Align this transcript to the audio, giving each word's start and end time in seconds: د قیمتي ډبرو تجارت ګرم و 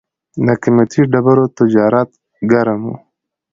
د 0.45 0.47
قیمتي 0.63 1.01
ډبرو 1.11 1.45
تجارت 1.57 2.09
ګرم 2.51 2.81
و 2.89 2.93